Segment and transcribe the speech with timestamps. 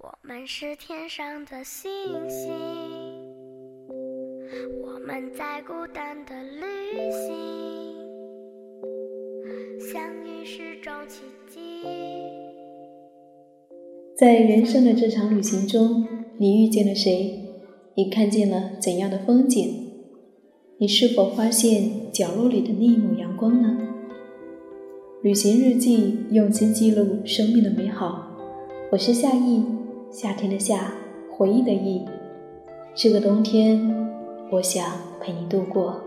[0.00, 1.90] 我们是天上的星
[2.30, 2.52] 星，
[4.80, 7.34] 我们在孤单的旅行，
[9.90, 11.82] 相遇是种奇迹。
[14.16, 17.40] 在人生的这场旅行中，你遇见了谁？
[17.96, 19.90] 你看见了怎样的风景？
[20.78, 23.76] 你是否发现角落里的那一抹阳光呢？
[25.24, 28.26] 旅行日记，用心记录生命的美好。
[28.92, 29.64] 我是夏意，
[30.10, 30.90] 夏天的夏，
[31.30, 32.02] 回忆的忆。
[32.94, 33.78] 这个冬天，
[34.50, 34.90] 我想
[35.20, 36.00] 陪你度过。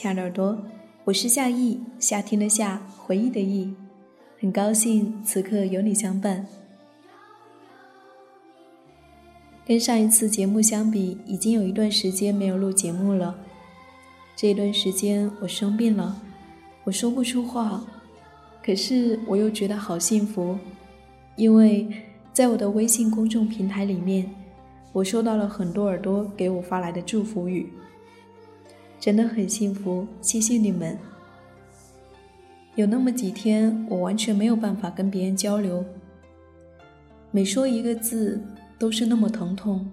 [0.00, 0.58] 亲爱的耳朵，
[1.04, 3.74] 我是夏意，夏天的夏，回忆的忆，
[4.40, 6.46] 很高兴此刻有你相伴。
[9.66, 13.38] 跟上一次节目相比，已经有一段时间没有录节目了。
[14.34, 16.18] 这一段时间我生病了，
[16.84, 17.84] 我说不出话，
[18.64, 20.56] 可是我又觉得好幸福，
[21.36, 21.86] 因为
[22.32, 24.34] 在我的微信公众平台里面，
[24.94, 27.70] 我收到了很多耳朵给我发来的祝福语。
[29.00, 30.96] 真的很幸福，谢谢你们。
[32.76, 35.82] 有那么几天，我完全没有办法跟别人交流，
[37.30, 38.40] 每说一个字
[38.78, 39.90] 都是那么疼痛。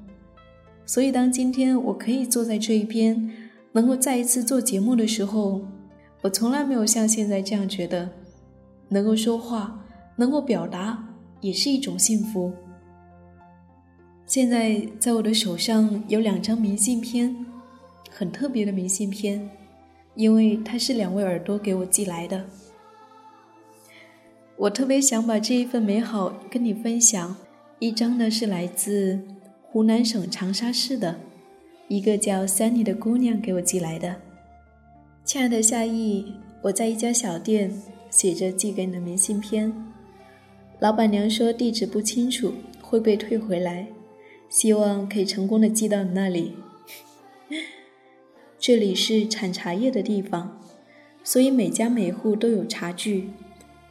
[0.85, 3.31] 所以，当今天我可以坐在这一边，
[3.71, 5.61] 能够再一次做节目的时候，
[6.21, 8.09] 我从来没有像现在这样觉得，
[8.89, 9.85] 能够说话，
[10.17, 12.51] 能够表达，也是一种幸福。
[14.25, 17.46] 现在，在我的手上有两张明信片。
[18.17, 19.47] 很特别的明信片，
[20.15, 22.43] 因为它是两位耳朵给我寄来的。
[24.55, 27.37] 我特别想把这一份美好跟你分享。
[27.77, 29.21] 一张呢是来自
[29.61, 31.19] 湖南省长沙市的
[31.87, 34.15] 一个叫 Sunny 的姑娘给我寄来的。
[35.23, 37.71] 亲爱的夏意，我在一家小店
[38.09, 39.71] 写着寄给你的明信片，
[40.79, 42.51] 老板娘说地址不清楚
[42.81, 43.85] 会被退回来，
[44.49, 46.55] 希望可以成功的寄到你那里。
[48.59, 50.59] 这里是产茶叶的地方，
[51.23, 53.29] 所以每家每户都有茶具。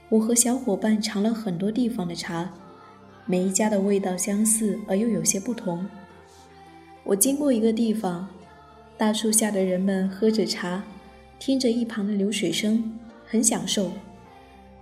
[0.08, 2.52] 我和小伙伴尝了很多地方的茶，
[3.26, 5.86] 每一家的味道相似而又有些不同。
[7.04, 8.28] 我经过一个地方，
[8.98, 10.82] 大树下的人们喝着茶，
[11.38, 13.92] 听着一旁的流水声，很享受。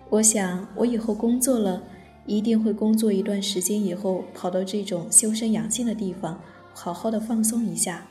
[0.08, 1.82] 我想，我以后工作了，
[2.24, 6.40] 一定会工作一段时间以后，跑到这种修身养性的地方，
[6.72, 8.06] 好好的放松一下。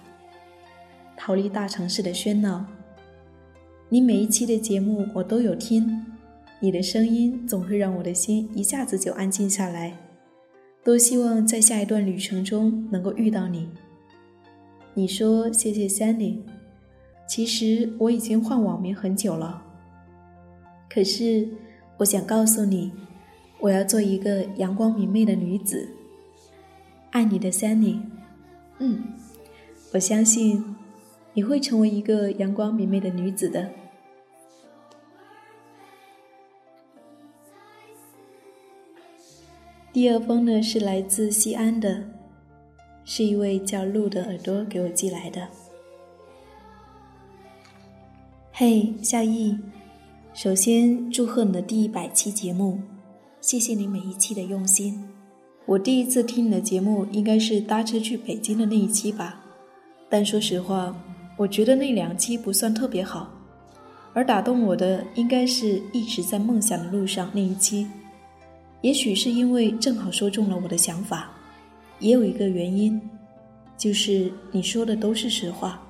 [1.26, 2.66] 逃离大城市的喧闹。
[3.88, 6.06] 你每一期的节目我都有听，
[6.60, 9.98] 你的声音总会让我的心一下子就安静下来。
[10.84, 13.70] 多希望在下一段旅程中能够遇到你。
[14.94, 16.40] 你说谢谢 Sunny，
[17.26, 19.64] 其实我已经换网名很久了。
[20.90, 21.48] 可是
[22.00, 22.92] 我想告诉你，
[23.62, 25.88] 我要做一个阳光明媚的女子。
[27.12, 28.02] 爱你的 Sunny。
[28.80, 29.02] 嗯，
[29.94, 30.73] 我相信。
[31.34, 33.70] 你会成为一个阳光明媚的女子的。
[39.92, 42.04] 第二封呢是来自西安的，
[43.06, 45.48] 是一位叫鹿的耳朵给我寄来的。
[48.52, 49.58] 嘿，夏意，
[50.34, 52.82] 首先祝贺你的第一百期节目，
[53.42, 55.08] 谢谢你每一期的用心。
[55.66, 59.44] 我第一次听你的节目应该是搭车去北京的那一期吧，
[60.10, 60.96] 但说实话。
[61.36, 63.32] 我觉得那两期不算特别好，
[64.14, 67.88] 而打动我的应该是一直在梦想的路上那一期。
[68.82, 71.32] 也许是因为正好说中了我的想法，
[72.00, 73.02] 也有一个原因，
[73.78, 75.82] 就是你说的都是实话。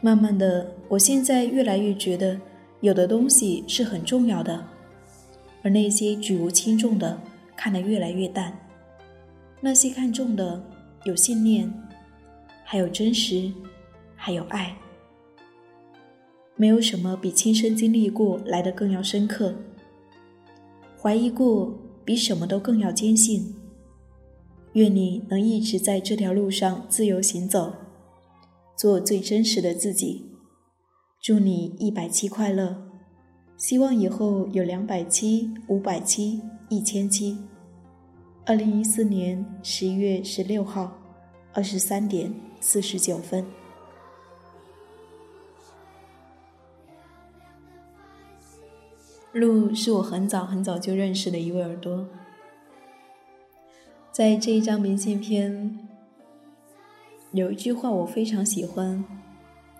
[0.00, 2.38] 慢慢的，我现在越来越觉得，
[2.80, 4.62] 有的东西是很重要的，
[5.62, 7.18] 而那些举无轻重的，
[7.56, 8.56] 看得越来越淡。
[9.60, 10.62] 那些看重的，
[11.04, 11.72] 有信念。
[12.68, 13.52] 还有真实，
[14.16, 14.76] 还有爱，
[16.56, 19.54] 没有什么比亲身经历过来的更要深刻。
[21.00, 23.54] 怀疑过比什么都更要坚信，
[24.72, 27.72] 愿你能一直在这条路上自由行走，
[28.74, 30.26] 做最真实的自己。
[31.22, 32.76] 祝你一百期快乐！
[33.56, 37.38] 希望以后有两百期、五百期、一千期。
[38.44, 40.92] 二零一四年十一月十六号，
[41.52, 43.46] 二十三点四十九分。
[49.32, 52.08] 鹿是我很早很早就认识的一位耳朵，
[54.10, 55.78] 在这一张明信片
[57.32, 59.04] 有一句话我非常喜欢，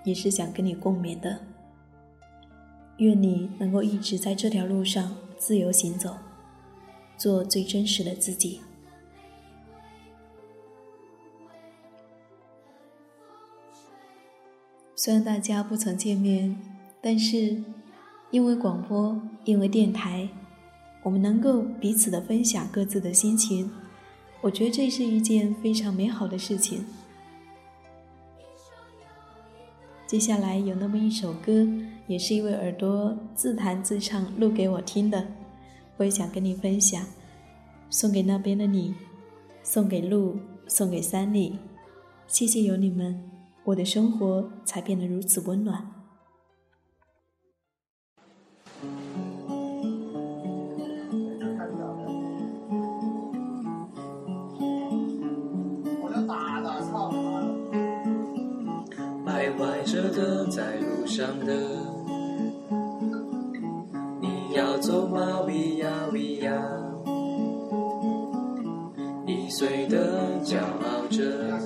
[0.05, 1.41] 也是想跟你共勉的。
[2.99, 6.15] 愿你能够一直在这条路上自由行走，
[7.17, 8.61] 做最真实的自己。
[14.97, 16.61] 虽然大家不曾见面，
[17.01, 17.63] 但是。
[18.33, 20.29] 因为广播，因为电台，
[21.05, 23.71] 我们能够彼此的分享各自的心情，
[24.41, 26.85] 我觉得这是一件非常美好的事情。
[30.09, 31.67] 接下来有那么一首歌，
[32.09, 35.25] 也是一位耳朵自弹自唱录给我听的，
[35.97, 37.07] 我也想跟你分享，
[37.89, 38.93] 送给那边的你，
[39.63, 41.61] 送给路，送给三里，
[42.27, 43.23] 谢谢有你们，
[43.67, 45.85] 我的生活才变得如此温暖。
[56.01, 57.49] 我就打了，操你妈的！
[59.27, 61.53] 徘徊着的，在路上的，
[64.21, 65.41] 你要走吗？
[65.41, 66.53] 维亚维亚，
[69.27, 71.59] 易碎的骄傲着。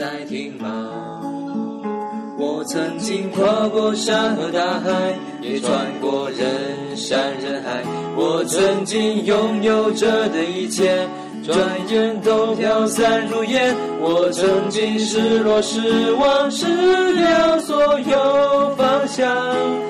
[0.00, 1.20] 在听吗？
[2.38, 5.70] 我曾经跨过山和大海，也穿
[6.00, 7.82] 过人山人海。
[8.16, 11.06] 我曾经拥有着的一切，
[11.44, 11.54] 转
[11.90, 13.76] 眼都飘散如烟。
[14.00, 16.64] 我曾经失落失望失
[17.16, 19.89] 掉所有方向。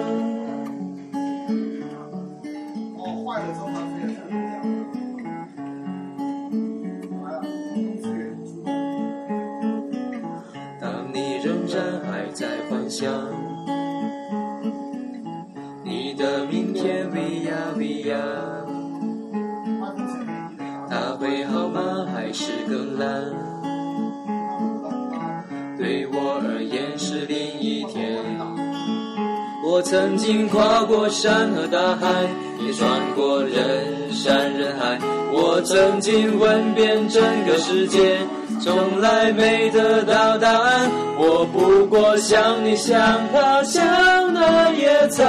[29.73, 32.27] 我曾经跨过山和大海，
[32.59, 34.99] 也穿过人山人海。
[35.31, 38.17] 我曾经问遍整个世界。
[38.59, 45.23] 从来没得到答案，我不过像你像他像那野草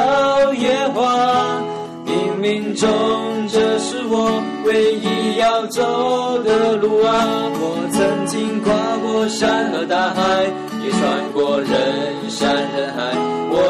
[0.54, 1.62] 野花，
[2.04, 7.14] 冥冥中这是我唯一要走的路啊！
[7.54, 8.74] 我曾经跨
[9.04, 10.42] 过山和大海，
[10.84, 13.16] 也穿过人山人海，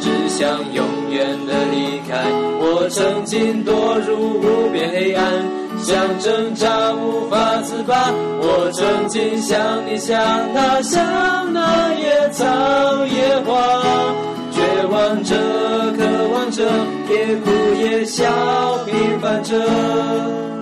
[0.00, 2.24] 只想永远的离开。
[2.60, 5.24] 我曾经堕入无边黑暗。
[5.82, 10.18] 想挣扎无法自拔，我曾经像你像
[10.52, 12.44] 他像那野草
[13.06, 13.82] 野花，
[14.52, 15.34] 绝望着
[15.96, 16.68] 渴望着，
[17.08, 18.26] 也哭也笑
[18.84, 20.59] 平凡着。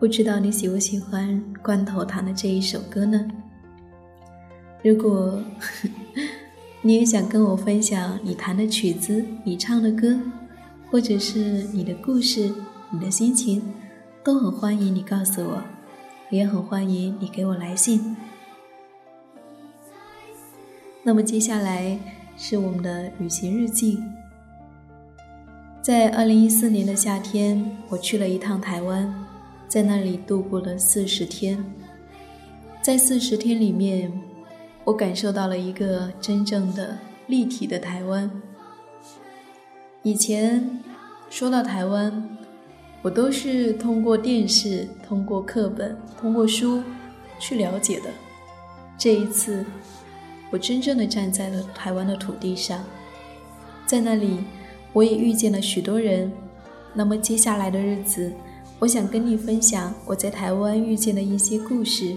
[0.00, 3.22] 不知道你喜不喜欢罐头弹的这一首歌呢？
[4.82, 5.42] 如果
[6.80, 10.18] 你也想跟我分享你弹的曲子、你唱的歌，
[10.90, 12.50] 或者是你的故事、
[12.88, 13.62] 你的心情，
[14.24, 15.62] 都很欢迎你告诉我，
[16.30, 18.16] 也很欢迎你给我来信。
[21.02, 21.98] 那么接下来
[22.38, 24.02] 是我们的旅行日记。
[25.82, 29.14] 在二零一四年的夏天，我去了一趟台湾，
[29.70, 31.64] 在那里度过了四十天。
[32.82, 34.12] 在四十天里面，
[34.82, 36.98] 我感受到了一个真正的
[37.28, 38.28] 立体的台湾。
[40.02, 40.80] 以前
[41.30, 42.36] 说到台湾，
[43.00, 46.82] 我都是通过电视、通过课本、通过书
[47.38, 48.10] 去了解的。
[48.98, 49.64] 这一次，
[50.50, 52.84] 我真正的站在了台湾的土地上，
[53.86, 54.40] 在那里。
[54.92, 56.32] 我也遇见了许多人，
[56.92, 58.32] 那么接下来的日子，
[58.80, 62.16] 我想跟你分享我在台湾遇见的一些故事。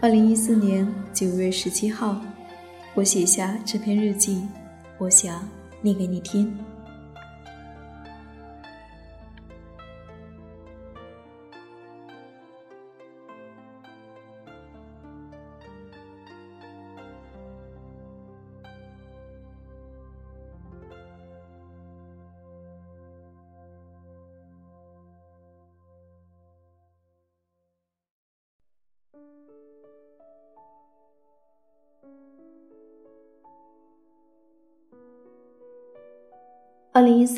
[0.00, 2.18] 二零一四年九月十七号，
[2.94, 4.40] 我写下这篇日记，
[4.96, 5.46] 我想
[5.82, 6.56] 念给你听。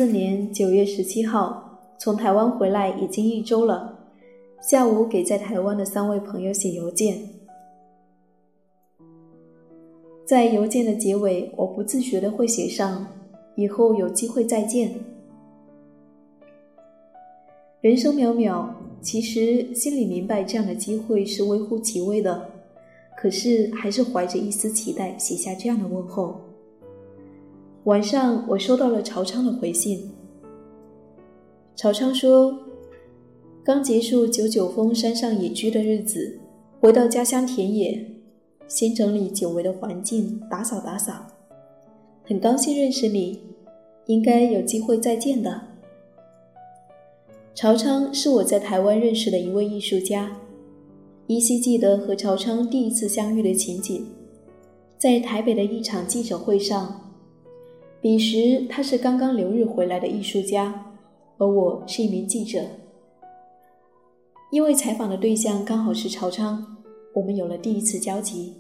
[0.01, 3.99] 四年九月十七号，从台湾回来已经一周了。
[4.63, 7.19] 下午给在台湾的三位朋友写邮件，
[10.25, 13.07] 在邮件的结尾，我不自觉的会写上
[13.57, 14.91] “以后有机会再见”。
[17.83, 18.71] 人生渺渺，
[19.03, 22.51] 其实心里明白这样的机会是微乎其微的，
[23.19, 26.41] 可是还是怀着一丝期待写下这样的问候。
[27.91, 30.09] 晚上，我收到了曹昌的回信。
[31.75, 32.57] 曹昌说
[33.67, 36.39] ：“刚结束九九峰山上野居的日子，
[36.79, 38.01] 回到家乡田野，
[38.69, 41.27] 先整理久违的环境，打扫打扫。
[42.23, 43.41] 很高兴认识你，
[44.07, 45.61] 应该有机会再见的。”
[47.57, 50.31] 曹昌是我在台湾认识的一位艺术家，
[51.27, 54.07] 依稀记得和曹昌第一次相遇的情景，
[54.97, 57.09] 在台北的一场记者会上。
[58.03, 60.87] 彼时他是刚刚留日回来的艺术家，
[61.37, 62.65] 而我是一名记者。
[64.51, 66.79] 因为采访的对象刚好是曹昌，
[67.13, 68.55] 我们有了第一次交集。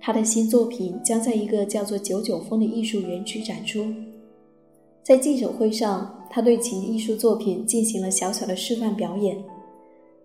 [0.00, 3.84] 他的新作品将在一个叫做“九九峰”的艺术园区展出。
[5.04, 9.36] 在记者会上，他对其艺术作品进行了小小的示范表演。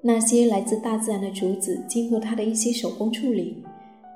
[0.01, 3.63] 那些来自大自然的竹子，经过他的一些手工处理，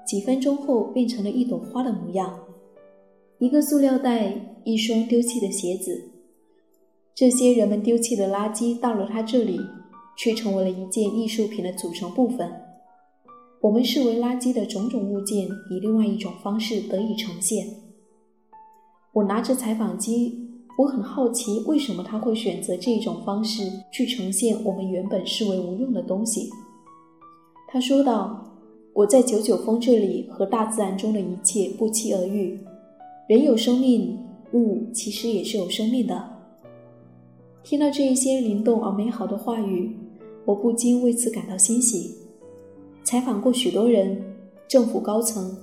[0.04, 2.40] 几分钟后变成了一朵花的模样。
[3.40, 6.12] 一个塑料袋，一双丢弃的鞋子，
[7.16, 9.58] 这些人们丢弃的垃圾到了他这里，
[10.18, 12.52] 却成为了一件艺术品的组成部分。
[13.62, 17.66] 我们视为垃圾的种种物件，以另外一种方式得以呈现。
[19.14, 20.38] 我拿着采访机，
[20.78, 26.50] 我很好奇，为什么他会选择这种方式去呈现我们原本视为无用的东西。
[27.70, 28.54] 他说道
[28.94, 32.60] ：“我在九九峰这里和大自然中的一切不期而遇。”
[33.30, 34.18] 人有生命，
[34.54, 36.30] 物其实也是有生命的。
[37.62, 39.96] 听到这一些灵动而美好的话语，
[40.46, 42.16] 我不禁为此感到欣喜。
[43.04, 44.20] 采访过许多人，
[44.68, 45.56] 政府高层、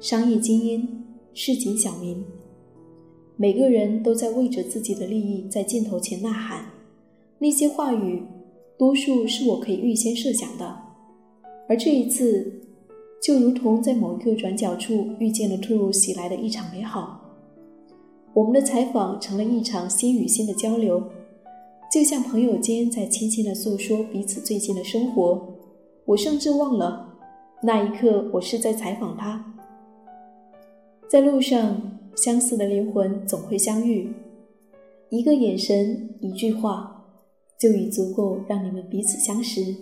[0.00, 0.88] 商业精英、
[1.34, 2.24] 市井小民，
[3.36, 6.64] 每个人都在为着自己的利益在镜头前呐喊。
[7.38, 8.22] 那些话语，
[8.78, 10.78] 多数是我可以预先设想的，
[11.68, 12.61] 而这一次。
[13.22, 17.20] 就如同在某一个转角处遇见了突如其来的一场美好，
[18.34, 21.00] 我们的采访成了一场心与心的交流，
[21.92, 25.40] 就像朋友间在轻轻的诉说彼此最近的生活。
[26.04, 27.16] 我甚至忘了
[27.62, 29.54] 那一刻我是在采访他。
[31.08, 31.80] 在路上，
[32.16, 34.12] 相似的灵魂总会相遇，
[35.10, 37.04] 一个眼神，一句话，
[37.56, 39.76] 就已足够让你们彼此相识。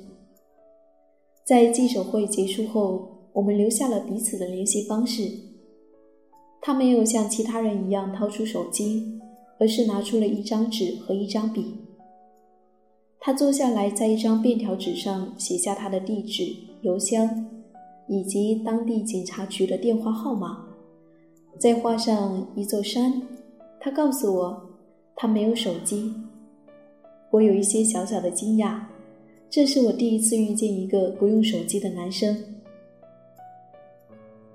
[1.43, 3.20] 在记者会结束后。
[3.33, 5.23] 我们留下了彼此的联系方式。
[6.61, 9.19] 他没有像其他人一样掏出手机，
[9.59, 11.75] 而是拿出了一张纸和一张笔。
[13.19, 17.47] 他坐下来，在一张便条纸上写下他的地址、邮箱
[18.09, 20.67] 以及当地警察局的电话号码，
[21.59, 23.23] 再画上一座山。
[23.79, 24.71] 他告诉我，
[25.17, 26.13] 他没有手机。
[27.31, 28.81] 我有一些小小的惊讶，
[29.49, 32.37] 这是我第一次遇见一个不用手机的男生。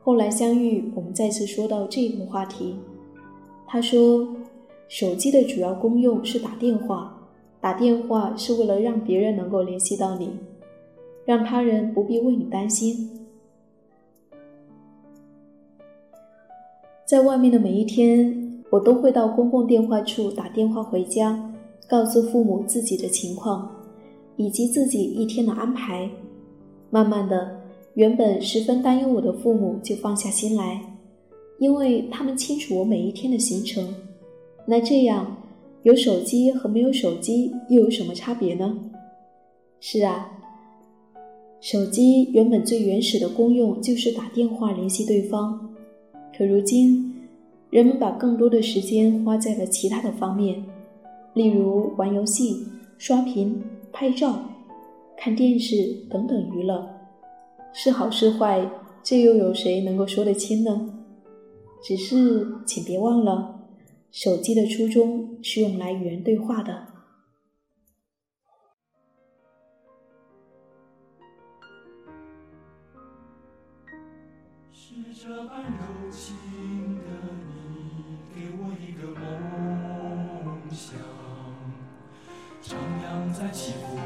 [0.06, 2.76] 后来相遇，我们再次说到这一个话题，
[3.66, 4.28] 他说，
[4.88, 7.28] 手机的主要功用是打电话，
[7.60, 10.30] 打电话是为了让别人能够联系到你，
[11.26, 13.26] 让他人不必为你担心。
[17.04, 21.52] 在外面的每一天，我都会到公共电话处打电话回家，
[21.90, 23.76] 告诉父母自己的情况，
[24.36, 26.08] 以及自己一天的安排。
[26.92, 27.60] 慢慢的，
[27.96, 30.82] 原本十分担忧我的父母就放下心来，
[31.60, 33.96] 因为他们清楚我每一天的行程。
[34.66, 35.38] 那这样，
[35.84, 38.78] 有手机和没有手机又有什么差别呢？
[39.80, 40.30] 是啊，
[41.62, 45.74] 手机原本最原始的功用就是打电话联系对方。
[46.38, 47.14] 可如今，
[47.70, 50.62] 人们把更多的时间花在了其他的方面，
[51.34, 54.38] 例如玩游戏、刷屏、拍照、
[55.16, 56.90] 看电视等等娱乐。
[57.78, 58.68] 是好是坏，
[59.04, 60.94] 这又有谁能够说得清呢？
[61.84, 63.68] 只是，请别忘了，
[64.12, 66.88] 手机的初衷是用来与人对话的。
[74.72, 76.34] 是这般柔情
[77.00, 77.04] 的
[77.46, 79.10] 你，给我一个
[80.46, 80.98] 梦想，
[82.64, 83.98] 徜徉在起伏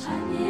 [0.00, 0.47] 缠绵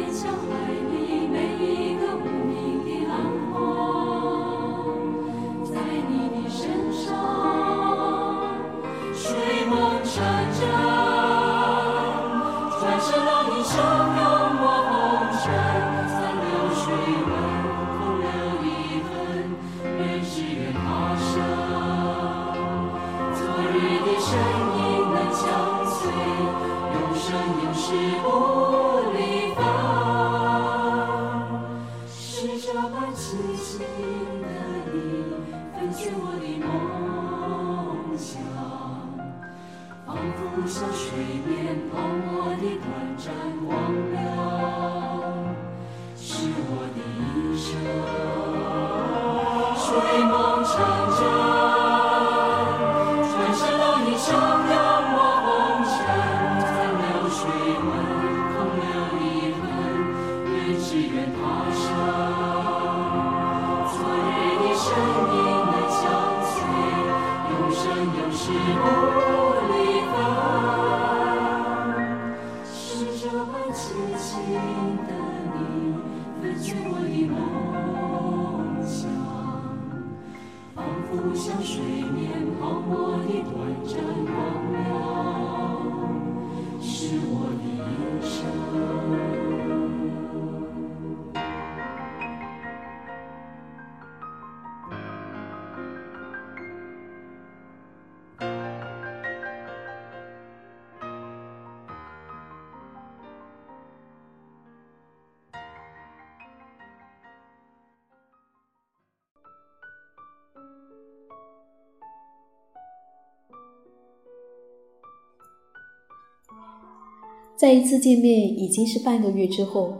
[117.59, 119.93] 在一次见面已经是半个月之后，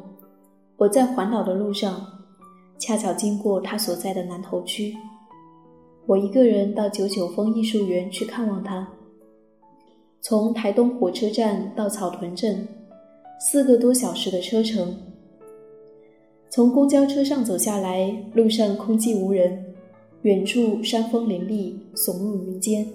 [0.77, 2.07] 我在环岛的路上，
[2.79, 4.95] 恰巧经过他所在的南头区。
[6.05, 8.87] 我一个人到九九峰艺术园去看望他。
[10.21, 12.65] 从台东火车站到草屯镇，
[13.41, 14.95] 四个多小时的车程。
[16.49, 19.65] 从公交车上走下来，路上空寂无人，
[20.21, 22.87] 远处山峰林立，耸入云间。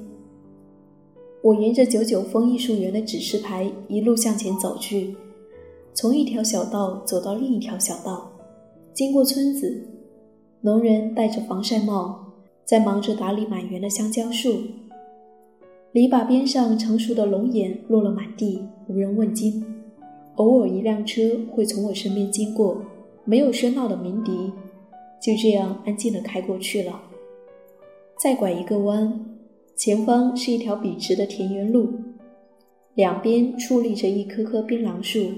[1.45, 5.15] 我沿着九九峰艺术园的指示牌一路向前走去，
[5.93, 8.33] 从一条小道走到另一条小道，
[8.95, 9.87] 经过村子，
[10.63, 12.33] 农人戴着防晒帽，
[12.65, 14.55] 在忙着打理满园的香蕉树。
[15.93, 19.63] 篱笆边上成熟的龙眼落了满地，无人问津。
[20.37, 22.81] 偶尔一辆车会从我身边经过，
[23.27, 24.51] 没有喧闹的鸣笛，
[25.21, 27.03] 就这样安静地开过去了。
[28.19, 29.34] 再拐一个弯。
[29.77, 31.93] 前方是一条笔直的田园路，
[32.95, 35.33] 两边矗立着一棵棵槟榔树，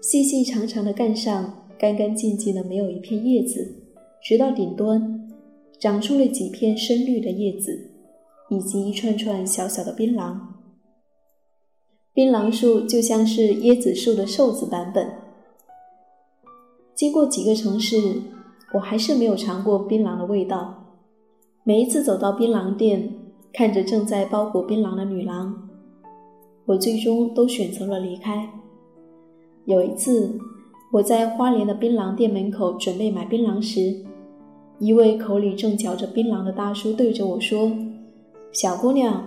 [0.00, 3.70] 细细长长的干上干干净净的，没有一片叶子，
[4.22, 5.28] 直到顶端
[5.78, 7.90] 长出了几片深绿的叶子，
[8.48, 10.38] 以及一串串小小的槟榔。
[12.14, 15.06] 槟榔树就像是椰子树的瘦子版本。
[16.94, 18.22] 经过几个城市，
[18.74, 20.98] 我还是没有尝过槟榔的味道。
[21.64, 23.14] 每一次走到槟榔店，
[23.52, 25.54] 看着正在包裹槟榔的女郎，
[26.64, 28.48] 我最终都选择了离开。
[29.66, 30.38] 有一次，
[30.90, 33.94] 我在花莲的槟榔店门口准备买槟榔时，
[34.78, 37.70] 一位口里正嚼着槟榔的大叔对着我说
[38.52, 39.22] ：“小姑娘，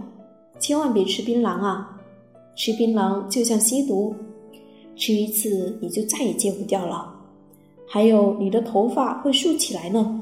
[0.58, 2.02] 千万别吃槟榔啊！
[2.56, 4.16] 吃槟榔就像吸毒，
[4.96, 7.14] 吃一次你就再也戒不掉了。
[7.88, 10.20] 还有，你的头发会竖起来呢。”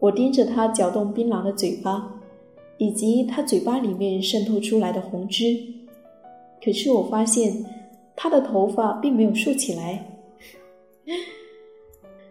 [0.00, 2.15] 我盯着他搅动槟榔的嘴巴，
[2.78, 5.56] 以及他嘴巴里面渗透出来的红汁，
[6.62, 7.64] 可是我发现
[8.14, 10.04] 他的头发并没有竖起来。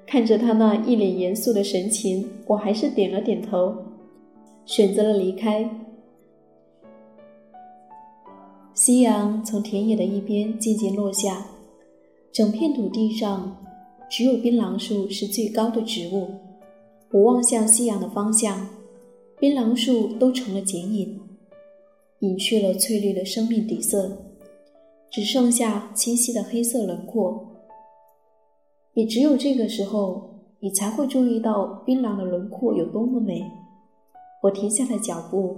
[0.06, 3.76] 看着他那一脸严肃的神情，我还是点了点头，
[4.66, 5.68] 选择了离开。
[8.74, 11.46] 夕阳从田野的一边渐渐落下，
[12.32, 13.58] 整片土地上
[14.10, 16.30] 只有槟榔树是最高的植物。
[17.12, 18.68] 我望向夕阳的方向，
[19.40, 21.20] 槟榔树都成了剪影，
[22.20, 24.18] 隐去了翠绿的生命底色，
[25.12, 27.46] 只剩下清晰的黑色轮廓。
[28.94, 33.44] 也只有这个时候，你才会注意到槟榔的轮廓有多么美。
[34.42, 35.58] 我停下了脚步，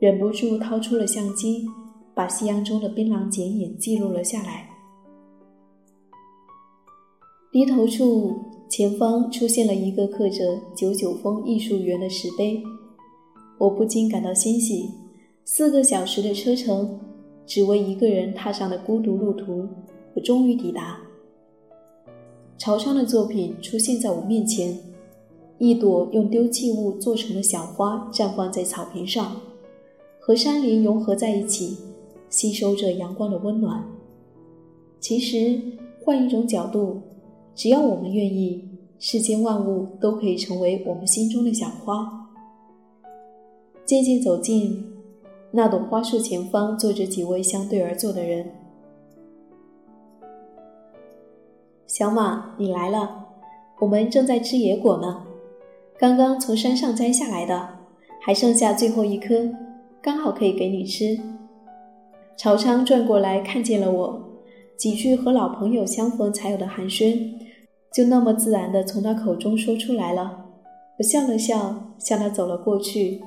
[0.00, 1.64] 忍不住掏出了相机，
[2.14, 4.68] 把夕阳中的槟榔剪影记录了下来。
[7.52, 8.34] 低头处，
[8.68, 12.60] 前方出现了一个刻着“九九峰艺术园”的石碑，
[13.58, 14.90] 我不禁感到欣喜。
[15.44, 16.98] 四个小时的车程，
[17.46, 19.66] 只为一个人踏上的孤独路途，
[20.14, 20.98] 我终于抵达。
[22.56, 24.78] 曹昌的作品出现在我面前，
[25.58, 29.36] 一朵用丢弃物做成的小花绽放在草坪上，
[30.18, 31.76] 和山林融合在一起，
[32.30, 33.84] 吸收着阳光的温暖。
[34.98, 35.60] 其实，
[36.02, 37.02] 换一种角度，
[37.54, 38.66] 只要我们愿意，
[38.98, 42.23] 世间万物都可以成为我们心中的小花。
[43.86, 44.82] 渐渐走近，
[45.50, 48.50] 那朵花树前方坐着几位相对而坐的人。
[51.86, 53.26] 小马，你来了，
[53.78, 55.22] 我们正在吃野果呢，
[55.98, 57.68] 刚刚从山上摘下来的，
[58.22, 59.50] 还剩下最后一颗，
[60.00, 61.20] 刚好可以给你吃。
[62.38, 64.18] 朝昌转过来看见了我，
[64.78, 67.32] 几句和老朋友相逢才有的寒暄，
[67.92, 70.46] 就那么自然的从他口中说出来了。
[70.98, 73.22] 我笑了笑，向他走了过去。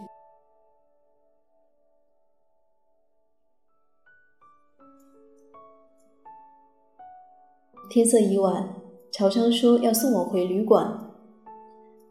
[7.97, 8.75] 天色已晚，
[9.11, 10.87] 朝昌说要送我回旅馆。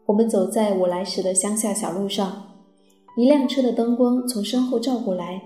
[0.05, 2.43] 我们走在我来时的乡下小路上，
[3.15, 5.41] 一辆车的灯光从身后照过来。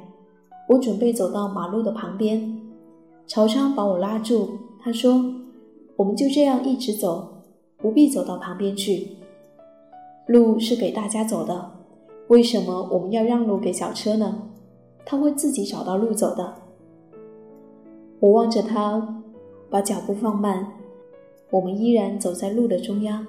[0.67, 2.59] 我准备走到马路的旁边，
[3.27, 4.49] 朝昌把我拉住，
[4.81, 5.23] 他说
[5.95, 7.43] ：“我们就这样一直走，
[7.77, 9.09] 不必走到旁边去。
[10.25, 11.69] 路是给大家走的，
[12.29, 14.41] 为什么我们要让路给小车呢？
[15.05, 16.55] 他会自己找到路走的。”
[18.19, 19.19] 我望着他。
[19.71, 20.67] 把脚步放慢，
[21.49, 23.25] 我们依然走在路的中央。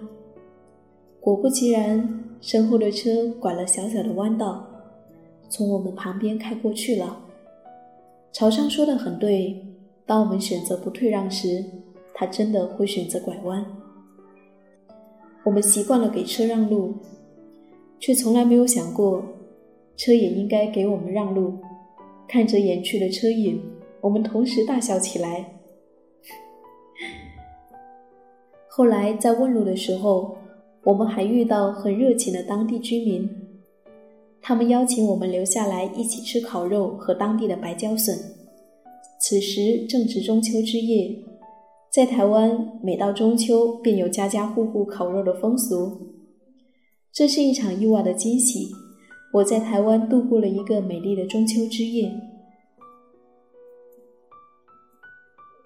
[1.20, 4.66] 果不其然，身后的车拐了小小的弯道，
[5.48, 7.16] 从我们旁边开过去了。
[8.32, 9.64] 朝商说的很对，
[10.04, 11.64] 当我们选择不退让时，
[12.12, 13.64] 他真的会选择拐弯。
[15.44, 16.92] 我们习惯了给车让路，
[18.00, 19.22] 却从来没有想过，
[19.96, 21.56] 车也应该给我们让路。
[22.26, 23.62] 看着远去的车影，
[24.00, 25.51] 我们同时大笑起来。
[28.68, 30.36] 后来在问路的时候，
[30.82, 33.28] 我们还遇到很热情的当地居民，
[34.40, 38.18] 他们邀请我们留下来一起吃烤肉和当地的白椒笋。
[39.20, 41.14] 此时正值中秋之夜，
[41.92, 45.98] 在台湾每到中秋便有家家户户烤肉的风俗，
[47.12, 48.70] 这是一场意外的惊喜。
[49.34, 52.10] 我在台湾度过了一个美丽的中秋之夜。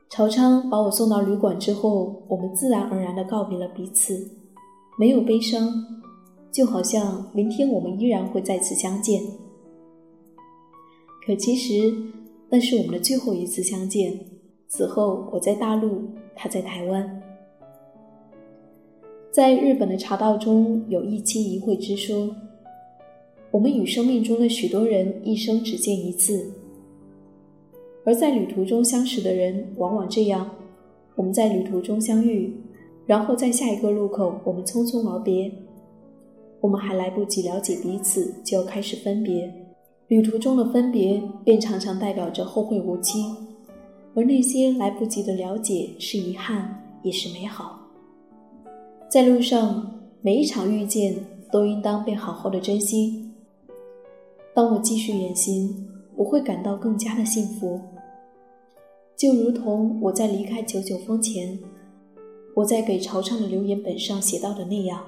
[0.08, 4.30] 朝昌把我送到旅馆之后，我们自然而然地告别了彼此，
[4.98, 5.68] 没有悲伤，
[6.50, 9.20] 就好像明天我们依然会再次相见。
[11.26, 11.92] 可其实
[12.48, 14.18] 那是我们的最后一次相见。
[14.68, 16.02] 此后我在大陆，
[16.34, 17.22] 他在台湾。
[19.32, 22.34] 在日本的茶道中有一期一会之说，
[23.50, 26.50] 我们与生命中的许多人一生只见一次。
[28.06, 30.48] 而在旅途中相识的人，往往这样：
[31.16, 32.54] 我们在旅途中相遇，
[33.04, 35.50] 然后在下一个路口，我们匆匆而别。
[36.60, 39.52] 我们还来不及了解彼此，就要开始分别。
[40.06, 43.24] 旅途中的分别便常常代表着后会无期，
[44.14, 47.76] 而那些来不及的了解是遗憾，也是美好。
[49.08, 51.16] 在路上，每一场遇见
[51.50, 53.28] 都应当被好好的珍惜。
[54.54, 57.80] 当我继续远行，我会感到更加的幸福，
[59.16, 61.58] 就如同我在离开九九峰前，
[62.54, 65.02] 我在给惆怅的留言本上写到的那样。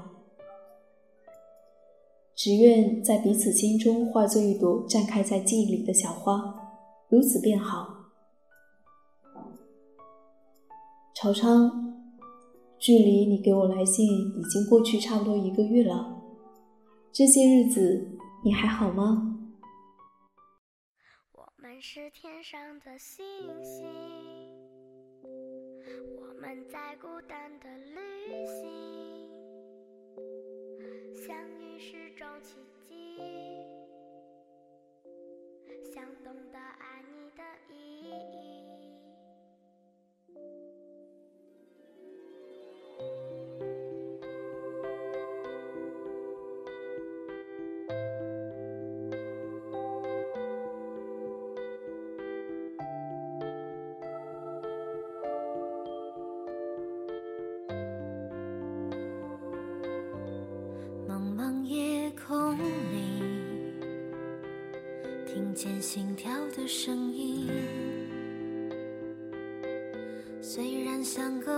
[2.35, 6.55] 只愿在彼此心中化作一朵绽开在记忆里的小花，
[7.09, 7.97] 如此便好。
[11.15, 11.95] 朝昌，
[12.79, 16.23] 距离你给我来信已经过去差不多一个月了，
[17.13, 18.09] 这些日子
[18.45, 19.38] 你还好吗？
[21.81, 23.25] 是天上的星
[23.63, 23.87] 星，
[26.17, 29.29] 我们在孤单的旅行。
[31.15, 33.17] 相遇是种奇迹，
[35.93, 36.88] 想懂得爱
[65.59, 67.49] 见心跳的声音。
[70.41, 71.58] 虽然相隔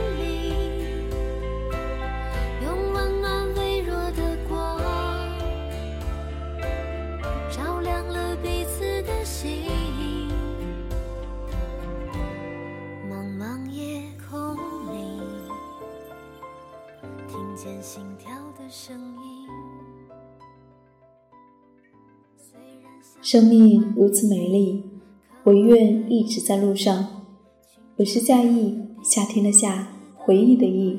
[23.21, 24.81] 生命如此美丽，
[25.43, 27.07] 我愿一直在路上。
[27.97, 30.97] 我是夏意，夏天的夏，回忆的忆。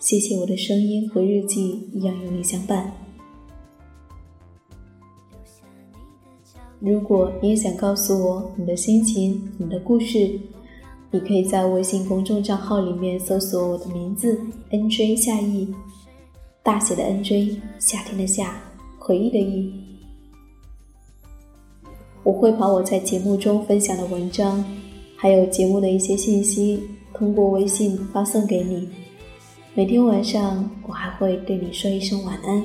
[0.00, 2.92] 谢谢我的声音和日记一样有你相伴。
[6.80, 10.36] 如果你也想告诉我你的心情、你的故事，
[11.12, 14.36] 你可以在微信公众账号里面搜索我的名字
[14.72, 15.72] “nj 夏意”，
[16.64, 18.60] 大写的 NJ，夏天的夏，
[18.98, 19.72] 回忆的忆。
[22.22, 24.64] 我会把我在节目中分享的文章，
[25.16, 26.82] 还有节目的一些信息，
[27.14, 28.88] 通过微信发送给你。
[29.74, 32.62] 每天晚上，我还会对你说一声晚安。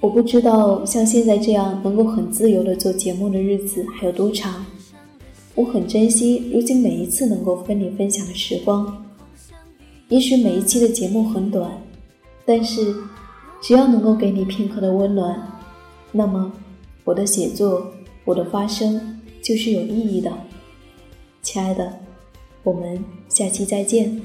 [0.00, 4.66] 我不知道像现在这样能够很自由的做节目的日子还有多长。
[5.54, 9.06] 我很珍惜如今每一次能够跟你分享的时光。
[10.08, 11.70] 也许每一期的节目很短，
[12.44, 12.94] 但是
[13.62, 15.40] 只要能够给你片刻的温暖，
[16.10, 16.52] 那么
[17.04, 17.86] 我的写作，
[18.24, 20.30] 我的发声就是有意义的。
[21.42, 21.92] 亲爱的，
[22.64, 24.20] 我们下期再见。